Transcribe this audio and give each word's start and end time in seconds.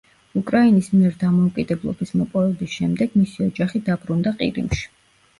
უკრაინის 0.39 0.87
მიერ 0.93 1.17
დამოუკიდებლობის 1.23 2.13
მოპოვების 2.21 2.71
შემდეგ, 2.77 3.13
მისი 3.21 3.43
ოჯახი 3.49 3.83
დაბრუნდა 3.91 4.33
ყირიმში. 4.41 4.89